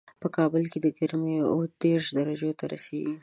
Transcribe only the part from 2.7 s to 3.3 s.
رسېږي